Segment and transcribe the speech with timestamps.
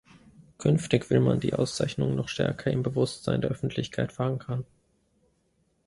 [0.57, 4.65] Künftig will man die Auszeichnung noch stärker im Bewusstsein der Öffentlichkeit verankern.